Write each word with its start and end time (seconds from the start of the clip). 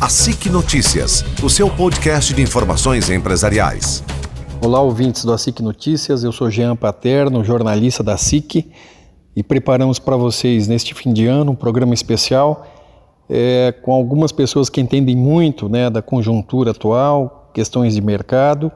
A 0.00 0.08
SIC 0.08 0.48
Notícias, 0.48 1.22
o 1.42 1.50
seu 1.50 1.68
podcast 1.68 2.32
de 2.32 2.40
informações 2.40 3.10
empresariais. 3.10 4.02
Olá, 4.64 4.80
ouvintes 4.80 5.26
do 5.26 5.36
SIC 5.36 5.60
Notícias. 5.60 6.24
Eu 6.24 6.32
sou 6.32 6.50
Jean 6.50 6.74
Paterno, 6.74 7.44
jornalista 7.44 8.02
da 8.02 8.16
SIC, 8.16 8.66
e 9.36 9.42
preparamos 9.42 9.98
para 9.98 10.16
vocês 10.16 10.66
neste 10.66 10.94
fim 10.94 11.12
de 11.12 11.26
ano 11.26 11.52
um 11.52 11.54
programa 11.54 11.92
especial 11.92 12.66
é, 13.28 13.74
com 13.82 13.92
algumas 13.92 14.32
pessoas 14.32 14.70
que 14.70 14.80
entendem 14.80 15.14
muito 15.14 15.68
né, 15.68 15.90
da 15.90 16.00
conjuntura 16.00 16.70
atual, 16.70 17.50
questões 17.52 17.94
de 17.94 18.00
mercado, 18.00 18.72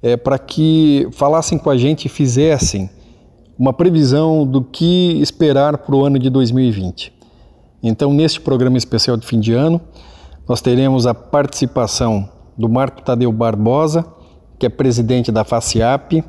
é, 0.00 0.16
para 0.16 0.38
que 0.38 1.08
falassem 1.10 1.58
com 1.58 1.70
a 1.70 1.76
gente 1.76 2.04
e 2.04 2.08
fizessem 2.08 2.88
uma 3.58 3.72
previsão 3.72 4.46
do 4.46 4.62
que 4.62 5.20
esperar 5.20 5.76
para 5.78 5.96
o 5.96 6.04
ano 6.04 6.20
de 6.20 6.30
2020. 6.30 7.12
Então, 7.82 8.12
neste 8.12 8.40
programa 8.40 8.78
especial 8.78 9.16
de 9.16 9.26
fim 9.26 9.40
de 9.40 9.52
ano, 9.52 9.80
nós 10.52 10.60
teremos 10.60 11.06
a 11.06 11.14
participação 11.14 12.28
do 12.58 12.68
Marco 12.68 13.00
Tadeu 13.00 13.32
Barbosa, 13.32 14.04
que 14.58 14.66
é 14.66 14.68
presidente 14.68 15.32
da 15.32 15.44
FACIAP, 15.44 16.22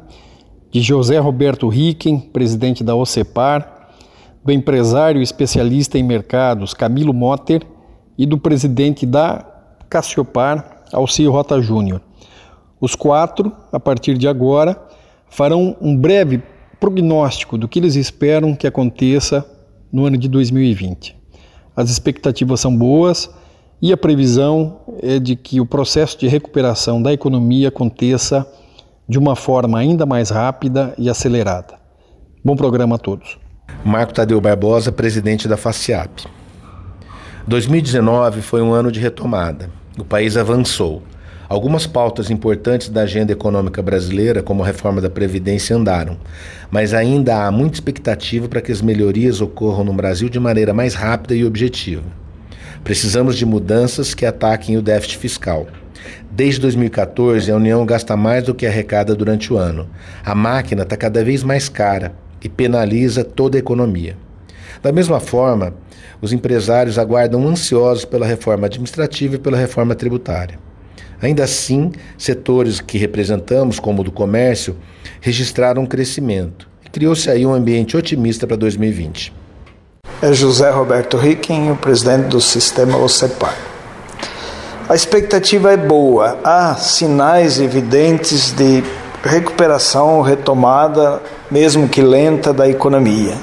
de 0.71 0.81
José 0.81 1.19
Roberto 1.19 1.67
Ricken, 1.67 2.21
presidente 2.31 2.85
da 2.85 2.95
OCEPAR, 2.95 3.89
do 4.41 4.53
empresário 4.53 5.21
especialista 5.21 5.97
em 5.97 6.03
mercados 6.03 6.73
Camilo 6.73 7.13
Motter 7.13 7.63
e 8.17 8.25
do 8.25 8.37
presidente 8.37 9.05
da 9.05 9.45
Cassiopar, 9.89 10.85
Alcir 10.93 11.29
Rota 11.29 11.61
Júnior. 11.61 12.01
Os 12.79 12.95
quatro, 12.95 13.51
a 13.73 13.79
partir 13.79 14.17
de 14.17 14.29
agora, 14.29 14.81
farão 15.27 15.75
um 15.81 15.97
breve 15.97 16.41
prognóstico 16.79 17.57
do 17.57 17.67
que 17.67 17.77
eles 17.77 17.97
esperam 17.97 18.55
que 18.55 18.67
aconteça 18.67 19.45
no 19.91 20.05
ano 20.05 20.15
de 20.15 20.29
2020. 20.29 21.13
As 21.75 21.89
expectativas 21.89 22.61
são 22.61 22.73
boas 22.73 23.29
e 23.83 23.91
a 23.91 23.97
previsão 23.97 24.79
é 25.01 25.19
de 25.19 25.35
que 25.35 25.59
o 25.59 25.65
processo 25.65 26.17
de 26.17 26.25
recuperação 26.25 27.01
da 27.01 27.11
economia 27.11 27.67
aconteça 27.67 28.47
de 29.09 29.19
uma 29.19 29.35
forma 29.35 29.77
ainda 29.77 30.05
mais 30.05 30.29
rápida 30.29 30.93
e 30.97 31.09
acelerada. 31.09 31.73
Bom 32.41 32.55
programa 32.55 32.95
a 32.95 32.97
todos. 32.97 33.37
Marco 33.83 34.13
Tadeu 34.13 34.39
Barbosa, 34.39 34.89
presidente 34.89 35.49
da 35.49 35.57
FACIAP. 35.57 36.27
2019 37.45 38.41
foi 38.41 38.61
um 38.61 38.71
ano 38.71 38.89
de 38.89 39.01
retomada. 39.01 39.69
O 39.99 40.05
país 40.05 40.37
avançou. 40.37 41.03
Algumas 41.49 41.85
pautas 41.85 42.31
importantes 42.31 42.87
da 42.87 43.01
agenda 43.01 43.33
econômica 43.33 43.81
brasileira, 43.81 44.41
como 44.41 44.63
a 44.63 44.65
reforma 44.65 45.01
da 45.01 45.09
Previdência, 45.09 45.75
andaram, 45.75 46.15
mas 46.71 46.93
ainda 46.93 47.45
há 47.45 47.51
muita 47.51 47.75
expectativa 47.75 48.47
para 48.47 48.61
que 48.61 48.71
as 48.71 48.81
melhorias 48.81 49.41
ocorram 49.41 49.83
no 49.83 49.93
Brasil 49.93 50.29
de 50.29 50.39
maneira 50.39 50.73
mais 50.73 50.93
rápida 50.93 51.35
e 51.35 51.43
objetiva. 51.43 52.22
Precisamos 52.83 53.37
de 53.37 53.45
mudanças 53.45 54.13
que 54.13 54.25
ataquem 54.25 54.75
o 54.75 54.81
déficit 54.81 55.17
fiscal. 55.17 55.67
Desde 56.29 56.59
2014, 56.59 57.49
a 57.49 57.55
União 57.55 57.85
gasta 57.85 58.17
mais 58.17 58.43
do 58.43 58.53
que 58.53 58.65
arrecada 58.65 59.15
durante 59.15 59.53
o 59.53 59.57
ano. 59.57 59.89
A 60.25 60.35
máquina 60.35 60.83
está 60.83 60.97
cada 60.97 61.23
vez 61.23 61.43
mais 61.43 61.69
cara 61.69 62.13
e 62.43 62.49
penaliza 62.49 63.23
toda 63.23 63.57
a 63.57 63.59
economia. 63.59 64.17
Da 64.81 64.91
mesma 64.91 65.21
forma, 65.21 65.73
os 66.21 66.33
empresários 66.33 66.99
aguardam 66.99 67.47
ansiosos 67.47 68.03
pela 68.03 68.25
reforma 68.25 68.65
administrativa 68.65 69.35
e 69.35 69.39
pela 69.39 69.55
reforma 69.55 69.95
tributária. 69.95 70.59
Ainda 71.21 71.45
assim, 71.45 71.89
setores 72.17 72.81
que 72.81 72.97
representamos, 72.97 73.79
como 73.79 74.01
o 74.01 74.03
do 74.03 74.11
comércio, 74.11 74.75
registraram 75.21 75.83
um 75.83 75.87
crescimento 75.87 76.67
e 76.85 76.89
criou-se 76.89 77.29
aí 77.29 77.45
um 77.45 77.53
ambiente 77.53 77.95
otimista 77.95 78.45
para 78.45 78.57
2020 78.57 79.42
é 80.23 80.31
José 80.31 80.69
Roberto 80.69 81.17
Ricken, 81.17 81.69
o 81.69 81.75
presidente 81.75 82.27
do 82.27 82.39
sistema 82.39 82.97
OCEPAR. 82.97 83.53
A 84.87 84.95
expectativa 84.95 85.73
é 85.73 85.75
boa, 85.75 86.37
há 86.41 86.75
sinais 86.75 87.59
evidentes 87.59 88.53
de 88.53 88.81
recuperação, 89.21 90.21
retomada, 90.21 91.21
mesmo 91.51 91.89
que 91.89 92.01
lenta, 92.01 92.53
da 92.53 92.69
economia. 92.69 93.33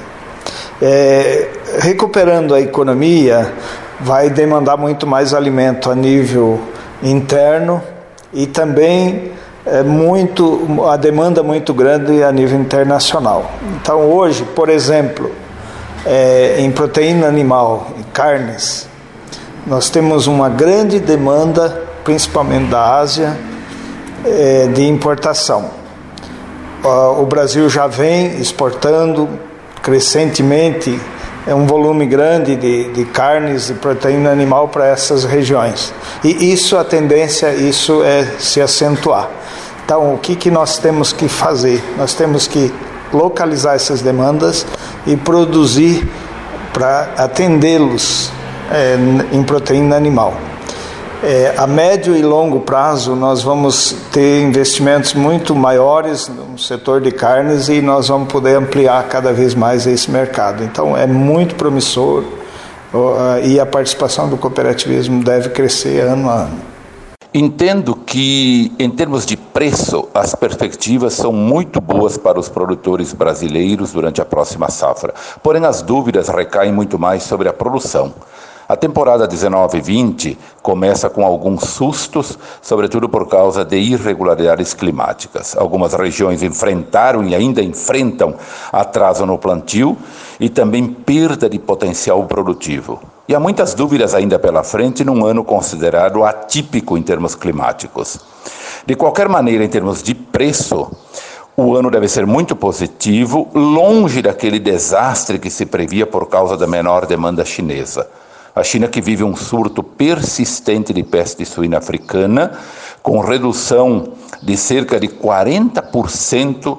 É, 0.81 1.49
recuperando 1.81 2.55
a 2.55 2.59
economia, 2.59 3.53
vai 3.99 4.31
demandar 4.31 4.75
muito 4.75 5.05
mais 5.05 5.35
alimento 5.35 5.91
a 5.91 5.93
nível 5.93 6.59
interno 7.03 7.79
e 8.33 8.47
também 8.47 9.33
é 9.67 9.83
muito 9.83 10.67
a 10.89 10.97
demanda 10.97 11.43
muito 11.43 11.75
grande 11.75 12.23
a 12.23 12.31
nível 12.31 12.59
internacional. 12.59 13.51
Então 13.79 14.09
hoje, 14.09 14.43
por 14.55 14.67
exemplo, 14.67 15.29
é, 16.05 16.55
em 16.59 16.71
proteína 16.71 17.27
animal, 17.27 17.91
em 17.97 18.03
carnes, 18.03 18.87
nós 19.65 19.89
temos 19.89 20.27
uma 20.27 20.49
grande 20.49 20.99
demanda, 20.99 21.83
principalmente 22.03 22.69
da 22.69 22.97
Ásia, 22.97 23.37
é, 24.25 24.67
de 24.67 24.87
importação. 24.87 25.79
O 27.19 27.25
Brasil 27.27 27.69
já 27.69 27.85
vem 27.85 28.39
exportando 28.39 29.29
crescentemente 29.83 30.99
é 31.45 31.55
um 31.55 31.65
volume 31.65 32.05
grande 32.05 32.55
de, 32.55 32.91
de 32.91 33.05
carnes 33.05 33.69
e 33.69 33.73
proteína 33.73 34.29
animal 34.29 34.67
para 34.67 34.85
essas 34.85 35.23
regiões. 35.23 35.91
E 36.23 36.53
isso, 36.53 36.77
a 36.77 36.83
tendência, 36.83 37.53
isso 37.53 38.03
é 38.03 38.25
se 38.37 38.61
acentuar. 38.61 39.27
Então, 39.83 40.13
o 40.13 40.17
que, 40.19 40.35
que 40.35 40.51
nós 40.51 40.77
temos 40.77 41.11
que 41.11 41.27
fazer? 41.27 41.83
Nós 41.97 42.13
temos 42.13 42.47
que 42.47 42.71
localizar 43.13 43.75
essas 43.75 44.01
demandas 44.01 44.65
e 45.05 45.15
produzir 45.15 46.09
para 46.73 47.13
atendê-los 47.17 48.31
é, 48.71 48.97
em 49.31 49.43
proteína 49.43 49.95
animal. 49.95 50.33
É, 51.23 51.53
a 51.55 51.67
médio 51.67 52.15
e 52.15 52.21
longo 52.23 52.61
prazo, 52.61 53.15
nós 53.15 53.43
vamos 53.43 53.95
ter 54.11 54.41
investimentos 54.41 55.13
muito 55.13 55.55
maiores 55.55 56.27
no 56.27 56.57
setor 56.57 56.99
de 56.99 57.11
carnes 57.11 57.69
e 57.69 57.79
nós 57.79 58.07
vamos 58.07 58.31
poder 58.31 58.55
ampliar 58.55 59.03
cada 59.07 59.31
vez 59.31 59.53
mais 59.53 59.85
esse 59.85 60.09
mercado. 60.09 60.63
Então, 60.63 60.97
é 60.97 61.05
muito 61.05 61.53
promissor 61.55 62.23
e 63.43 63.59
a 63.59 63.65
participação 63.65 64.27
do 64.27 64.35
cooperativismo 64.35 65.23
deve 65.23 65.49
crescer 65.49 66.01
ano 66.01 66.29
a 66.29 66.33
ano. 66.33 66.70
Entendo 67.33 67.95
que, 67.95 68.73
em 68.77 68.89
termos 68.89 69.25
de 69.25 69.37
preço, 69.37 70.09
as 70.13 70.35
perspectivas 70.35 71.13
são 71.13 71.31
muito 71.31 71.79
boas 71.79 72.17
para 72.17 72.37
os 72.37 72.49
produtores 72.49 73.13
brasileiros 73.13 73.93
durante 73.93 74.21
a 74.21 74.25
próxima 74.25 74.69
safra. 74.69 75.13
Porém, 75.41 75.63
as 75.63 75.81
dúvidas 75.81 76.27
recaem 76.27 76.73
muito 76.73 76.99
mais 76.99 77.23
sobre 77.23 77.47
a 77.47 77.53
produção. 77.53 78.13
A 78.71 78.77
temporada 78.77 79.27
19-20 79.27 80.37
começa 80.61 81.09
com 81.09 81.25
alguns 81.25 81.65
sustos, 81.65 82.39
sobretudo 82.61 83.09
por 83.09 83.27
causa 83.27 83.65
de 83.65 83.75
irregularidades 83.75 84.73
climáticas. 84.73 85.57
Algumas 85.57 85.93
regiões 85.93 86.41
enfrentaram 86.41 87.21
e 87.25 87.35
ainda 87.35 87.61
enfrentam 87.61 88.33
atraso 88.71 89.25
no 89.25 89.37
plantio 89.37 89.97
e 90.39 90.47
também 90.47 90.87
perda 90.87 91.49
de 91.49 91.59
potencial 91.59 92.23
produtivo. 92.23 93.01
E 93.27 93.35
há 93.35 93.41
muitas 93.41 93.73
dúvidas 93.73 94.15
ainda 94.15 94.39
pela 94.39 94.63
frente 94.63 95.03
num 95.03 95.25
ano 95.25 95.43
considerado 95.43 96.23
atípico 96.23 96.97
em 96.97 97.01
termos 97.01 97.35
climáticos. 97.35 98.21
De 98.85 98.95
qualquer 98.95 99.27
maneira, 99.27 99.65
em 99.65 99.69
termos 99.69 100.01
de 100.01 100.15
preço, 100.15 100.89
o 101.57 101.75
ano 101.75 101.91
deve 101.91 102.07
ser 102.07 102.25
muito 102.25 102.55
positivo, 102.55 103.49
longe 103.53 104.21
daquele 104.21 104.59
desastre 104.59 105.39
que 105.39 105.49
se 105.49 105.65
previa 105.65 106.07
por 106.07 106.29
causa 106.29 106.55
da 106.55 106.65
menor 106.65 107.05
demanda 107.05 107.43
chinesa. 107.43 108.07
A 108.53 108.63
China 108.63 108.87
que 108.87 108.99
vive 108.99 109.23
um 109.23 109.35
surto 109.35 109.81
persistente 109.81 110.91
de 110.93 111.03
peste 111.03 111.45
suína 111.45 111.77
africana, 111.77 112.51
com 113.01 113.19
redução 113.19 114.13
de 114.43 114.57
cerca 114.57 114.99
de 114.99 115.07
40% 115.07 116.77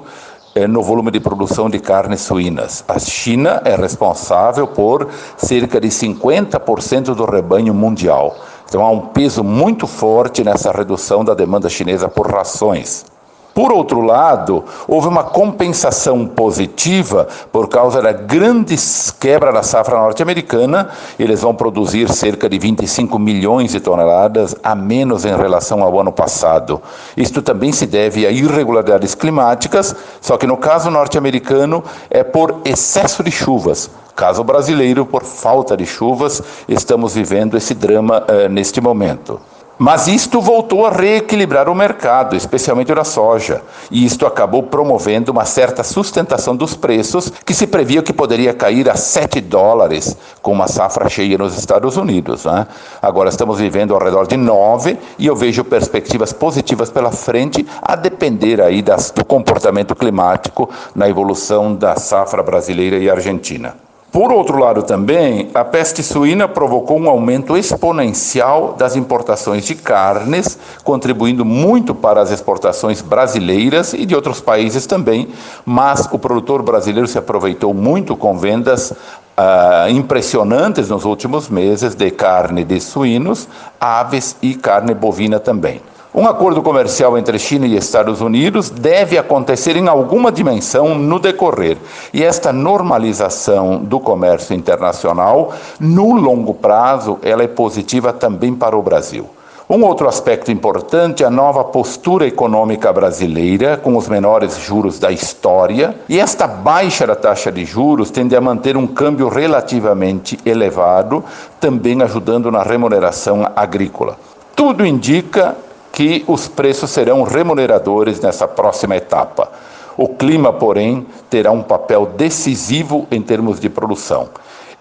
é, 0.55 0.67
no 0.67 0.83
volume 0.83 1.09
de 1.09 1.19
produção 1.19 1.69
de 1.69 1.79
carnes 1.79 2.21
suínas. 2.21 2.83
A 2.87 2.99
China 2.99 3.61
é 3.65 3.75
responsável 3.75 4.67
por 4.67 5.09
cerca 5.35 5.81
de 5.81 5.87
50% 5.87 7.15
do 7.15 7.25
rebanho 7.25 7.73
mundial. 7.73 8.35
Então 8.69 8.81
há 8.81 8.89
um 8.91 9.07
peso 9.07 9.43
muito 9.43 9.87
forte 9.87 10.43
nessa 10.43 10.71
redução 10.71 11.25
da 11.25 11.33
demanda 11.33 11.69
chinesa 11.69 12.07
por 12.07 12.31
rações. 12.31 13.12
Por 13.53 13.71
outro 13.71 14.01
lado, 14.01 14.63
houve 14.87 15.07
uma 15.07 15.23
compensação 15.23 16.25
positiva 16.25 17.27
por 17.51 17.69
causa 17.69 18.01
da 18.01 18.11
grande 18.11 18.75
quebra 19.19 19.53
da 19.53 19.61
safra 19.61 19.99
norte-americana. 19.99 20.89
Eles 21.19 21.41
vão 21.41 21.53
produzir 21.53 22.11
cerca 22.11 22.49
de 22.49 22.57
25 22.57 23.19
milhões 23.19 23.71
de 23.71 23.79
toneladas 23.79 24.55
a 24.63 24.73
menos 24.73 25.23
em 25.23 25.35
relação 25.35 25.83
ao 25.83 25.99
ano 25.99 26.11
passado. 26.11 26.81
Isto 27.15 27.43
também 27.43 27.71
se 27.71 27.85
deve 27.85 28.25
a 28.25 28.31
irregularidades 28.31 29.13
climáticas, 29.13 29.95
só 30.19 30.35
que 30.35 30.47
no 30.47 30.57
caso 30.57 30.89
norte-americano 30.89 31.83
é 32.09 32.23
por 32.23 32.59
excesso 32.65 33.21
de 33.21 33.29
chuvas. 33.29 33.87
Caso 34.15 34.43
brasileiro, 34.43 35.05
por 35.05 35.23
falta 35.23 35.77
de 35.77 35.85
chuvas, 35.85 36.41
estamos 36.67 37.13
vivendo 37.13 37.55
esse 37.55 37.75
drama 37.75 38.23
uh, 38.27 38.49
neste 38.49 38.81
momento. 38.81 39.39
Mas 39.77 40.07
isto 40.07 40.39
voltou 40.39 40.85
a 40.85 40.91
reequilibrar 40.91 41.67
o 41.67 41.73
mercado, 41.73 42.35
especialmente 42.35 42.93
da 42.93 43.03
soja, 43.03 43.61
e 43.89 44.05
isto 44.05 44.25
acabou 44.25 44.61
promovendo 44.61 45.31
uma 45.31 45.45
certa 45.45 45.83
sustentação 45.83 46.55
dos 46.55 46.75
preços, 46.75 47.33
que 47.43 47.55
se 47.55 47.65
previa 47.65 48.03
que 48.03 48.13
poderia 48.13 48.53
cair 48.53 48.87
a 48.87 48.95
7 48.95 49.41
dólares 49.41 50.15
com 50.43 50.51
uma 50.51 50.67
safra 50.67 51.09
cheia 51.09 51.39
nos 51.39 51.57
Estados 51.57 51.97
Unidos. 51.97 52.45
Né? 52.45 52.67
Agora 53.01 53.29
estamos 53.29 53.59
vivendo 53.59 53.95
ao 53.95 54.03
redor 54.03 54.27
de 54.27 54.37
9 54.37 54.97
e 55.17 55.25
eu 55.25 55.35
vejo 55.35 55.63
perspectivas 55.63 56.31
positivas 56.31 56.91
pela 56.91 57.11
frente, 57.11 57.65
a 57.81 57.95
depender 57.95 58.61
aí 58.61 58.81
das, 58.81 59.09
do 59.09 59.25
comportamento 59.25 59.95
climático 59.95 60.69
na 60.93 61.09
evolução 61.09 61.73
da 61.73 61.95
safra 61.95 62.43
brasileira 62.43 62.97
e 62.97 63.09
argentina. 63.09 63.75
Por 64.13 64.31
outro 64.31 64.59
lado, 64.59 64.83
também, 64.83 65.49
a 65.55 65.65
peste 65.65 66.03
suína 66.03 66.47
provocou 66.47 66.99
um 66.99 67.09
aumento 67.09 67.57
exponencial 67.57 68.75
das 68.77 68.95
importações 68.95 69.65
de 69.65 69.73
carnes, 69.73 70.55
contribuindo 70.83 71.43
muito 71.43 71.95
para 71.95 72.21
as 72.21 72.29
exportações 72.29 73.01
brasileiras 73.01 73.91
e 73.91 74.05
de 74.05 74.13
outros 74.13 74.39
países 74.39 74.85
também, 74.85 75.29
mas 75.65 76.07
o 76.11 76.19
produtor 76.19 76.61
brasileiro 76.61 77.07
se 77.07 77.17
aproveitou 77.17 77.73
muito 77.73 78.15
com 78.15 78.37
vendas 78.37 78.91
uh, 78.91 79.89
impressionantes 79.89 80.89
nos 80.89 81.05
últimos 81.05 81.49
meses 81.49 81.95
de 81.95 82.11
carne 82.11 82.63
de 82.63 82.79
suínos, 82.79 83.47
aves 83.81 84.37
e 84.43 84.53
carne 84.53 84.93
bovina 84.93 85.39
também. 85.39 85.81
Um 86.15 86.27
acordo 86.27 86.61
comercial 86.61 87.17
entre 87.17 87.39
China 87.39 87.65
e 87.65 87.75
Estados 87.75 88.21
Unidos 88.21 88.69
deve 88.69 89.17
acontecer 89.17 89.75
em 89.75 89.87
alguma 89.87 90.31
dimensão 90.31 90.93
no 90.93 91.17
decorrer. 91.17 91.75
E 92.13 92.21
esta 92.21 92.53
normalização 92.53 93.79
do 93.79 93.99
comércio 93.99 94.55
internacional, 94.55 95.53
no 95.79 96.13
longo 96.13 96.53
prazo, 96.53 97.17
ela 97.23 97.41
é 97.41 97.47
positiva 97.47 98.13
também 98.13 98.53
para 98.53 98.77
o 98.77 98.81
Brasil. 98.83 99.27
Um 99.67 99.83
outro 99.83 100.07
aspecto 100.07 100.51
importante 100.51 101.23
é 101.23 101.25
a 101.25 101.31
nova 101.31 101.63
postura 101.63 102.27
econômica 102.27 102.93
brasileira, 102.93 103.75
com 103.75 103.97
os 103.97 104.07
menores 104.07 104.59
juros 104.59 104.99
da 104.99 105.11
história, 105.11 105.95
e 106.07 106.19
esta 106.19 106.45
baixa 106.45 107.07
da 107.07 107.15
taxa 107.15 107.51
de 107.51 107.65
juros 107.65 108.11
tende 108.11 108.35
a 108.35 108.41
manter 108.41 108.77
um 108.77 108.85
câmbio 108.85 109.29
relativamente 109.29 110.37
elevado, 110.45 111.23
também 111.59 111.99
ajudando 112.03 112.51
na 112.51 112.61
remuneração 112.61 113.49
agrícola. 113.55 114.15
Tudo 114.55 114.85
indica 114.85 115.55
que 115.93 116.25
os 116.27 116.47
preços 116.47 116.89
serão 116.89 117.21
remuneradores 117.21 118.19
nessa 118.19 118.47
próxima 118.47 118.97
etapa. 118.97 119.49
O 119.95 120.09
clima, 120.09 120.51
porém, 120.51 121.05
terá 121.29 121.51
um 121.51 121.61
papel 121.61 122.07
decisivo 122.17 123.07
em 123.11 123.21
termos 123.21 123.59
de 123.59 123.69
produção 123.69 124.27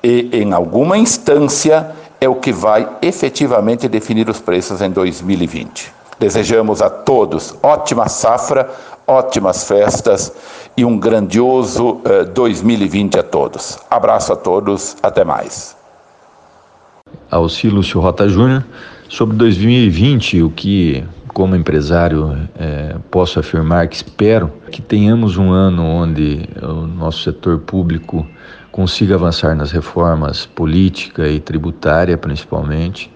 e, 0.03 0.31
em 0.33 0.53
alguma 0.53 0.97
instância, 0.97 1.93
é 2.19 2.29
o 2.29 2.37
que 2.37 2.51
vai 2.51 2.89
efetivamente 3.03 3.89
definir 3.89 4.29
os 4.29 4.41
preços 4.41 4.81
em 4.81 4.91
2020. 4.91 5.93
Desejamos 6.19 6.81
a 6.81 6.89
todos 6.89 7.55
ótima 7.63 8.09
safra, 8.09 8.71
ótimas 9.07 9.65
festas 9.65 10.33
e 10.77 10.85
um 10.85 10.99
grandioso 10.99 12.01
eh, 12.05 12.25
2020 12.25 13.19
a 13.19 13.23
todos. 13.23 13.79
Abraço 13.91 14.33
a 14.33 14.37
todos, 14.37 14.97
até 15.03 15.25
mais. 15.25 15.77
Auxílio 17.31 17.83
Rota 18.01 18.29
Júnior. 18.29 18.65
Sobre 19.13 19.37
2020, 19.37 20.43
o 20.43 20.49
que, 20.49 21.05
como 21.35 21.55
empresário, 21.55 22.35
é, 22.59 22.97
posso 23.11 23.39
afirmar 23.39 23.87
que 23.87 23.97
espero 23.97 24.51
que 24.71 24.81
tenhamos 24.81 25.37
um 25.37 25.53
ano 25.53 25.85
onde 25.85 26.49
o 26.63 26.87
nosso 26.87 27.23
setor 27.23 27.59
público 27.59 28.27
consiga 28.71 29.17
avançar 29.17 29.55
nas 29.55 29.71
reformas 29.71 30.47
política 30.47 31.29
e 31.29 31.39
tributária, 31.39 32.17
principalmente, 32.17 33.13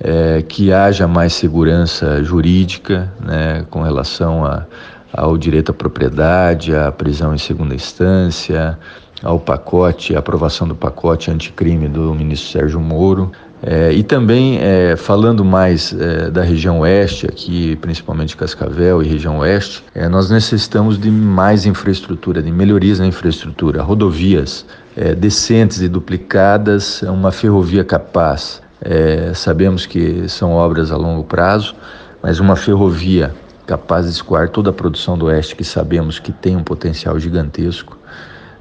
é, 0.00 0.40
que 0.40 0.72
haja 0.72 1.06
mais 1.06 1.34
segurança 1.34 2.24
jurídica 2.24 3.12
né, 3.20 3.66
com 3.68 3.82
relação 3.82 4.42
a, 4.42 4.64
ao 5.12 5.36
direito 5.36 5.70
à 5.70 5.74
propriedade, 5.74 6.74
à 6.74 6.90
prisão 6.90 7.34
em 7.34 7.38
segunda 7.38 7.74
instância, 7.74 8.78
ao 9.22 9.38
pacote, 9.38 10.16
aprovação 10.16 10.66
do 10.66 10.74
pacote 10.74 11.30
anticrime 11.30 11.88
do 11.88 12.14
ministro 12.14 12.50
Sérgio 12.50 12.80
Moro, 12.80 13.32
é, 13.62 13.90
e 13.92 14.02
também, 14.02 14.58
é, 14.60 14.96
falando 14.96 15.44
mais 15.44 15.94
é, 15.98 16.30
da 16.30 16.42
região 16.42 16.80
oeste, 16.80 17.26
aqui 17.26 17.76
principalmente 17.76 18.36
Cascavel 18.36 19.02
e 19.02 19.08
região 19.08 19.38
oeste, 19.38 19.82
é, 19.94 20.08
nós 20.08 20.30
necessitamos 20.30 20.98
de 20.98 21.10
mais 21.10 21.64
infraestrutura, 21.64 22.42
de 22.42 22.52
melhorias 22.52 22.98
na 22.98 23.06
infraestrutura, 23.06 23.82
rodovias 23.82 24.66
é, 24.96 25.14
decentes 25.14 25.80
e 25.80 25.88
duplicadas, 25.88 27.02
uma 27.02 27.32
ferrovia 27.32 27.82
capaz. 27.82 28.62
É, 28.80 29.32
sabemos 29.34 29.86
que 29.86 30.28
são 30.28 30.52
obras 30.52 30.92
a 30.92 30.96
longo 30.96 31.24
prazo, 31.24 31.74
mas 32.22 32.38
uma 32.38 32.56
ferrovia 32.56 33.34
capaz 33.66 34.06
de 34.06 34.12
escoar 34.12 34.48
toda 34.50 34.70
a 34.70 34.72
produção 34.72 35.16
do 35.18 35.26
oeste, 35.26 35.56
que 35.56 35.64
sabemos 35.64 36.18
que 36.18 36.30
tem 36.30 36.56
um 36.56 36.62
potencial 36.62 37.18
gigantesco, 37.18 37.98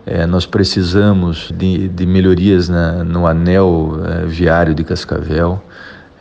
é, 0.06 0.26
nós 0.28 0.46
precisamos 0.46 1.52
de, 1.56 1.88
de 1.88 2.06
melhorias 2.06 2.70
na, 2.70 3.04
no 3.04 3.26
anel 3.26 4.00
é, 4.06 4.26
viário 4.26 4.76
de 4.76 4.84
Cascavel, 4.84 5.64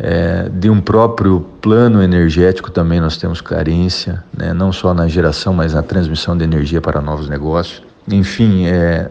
é, 0.01 0.49
de 0.49 0.71
um 0.71 0.81
próprio 0.81 1.41
plano 1.61 2.03
energético 2.03 2.71
também 2.71 3.01
nós 3.01 3.17
temos 3.17 3.41
carência, 3.41 4.25
né, 4.37 4.53
não 4.53 4.73
só 4.73 4.93
na 4.95 5.07
geração, 5.07 5.53
mas 5.53 5.75
na 5.75 5.83
transmissão 5.83 6.37
de 6.37 6.45
energia 6.45 6.81
para 6.81 7.01
novos 7.01 7.29
negócios. 7.29 7.83
Enfim, 8.09 8.67
é, 8.67 9.09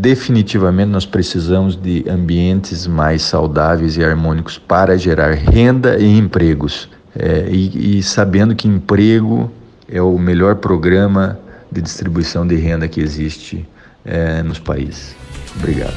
definitivamente 0.00 0.90
nós 0.90 1.06
precisamos 1.06 1.76
de 1.76 2.04
ambientes 2.08 2.86
mais 2.86 3.22
saudáveis 3.22 3.96
e 3.96 4.04
harmônicos 4.04 4.58
para 4.58 4.96
gerar 4.96 5.34
renda 5.34 5.98
e 5.98 6.18
empregos. 6.18 6.88
É, 7.16 7.48
e, 7.48 7.98
e 7.98 8.02
sabendo 8.02 8.56
que 8.56 8.66
emprego 8.66 9.52
é 9.88 10.02
o 10.02 10.18
melhor 10.18 10.56
programa 10.56 11.38
de 11.70 11.80
distribuição 11.80 12.44
de 12.44 12.56
renda 12.56 12.88
que 12.88 13.00
existe 13.00 13.64
é, 14.04 14.42
nos 14.42 14.58
países. 14.58 15.14
Obrigado. 15.56 15.96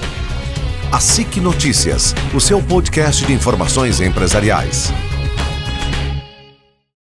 A 0.92 1.00
SIC 1.00 1.38
Notícias, 1.38 2.16
o 2.34 2.40
seu 2.40 2.62
podcast 2.62 3.26
de 3.26 3.34
informações 3.34 4.00
empresariais. 4.00 4.92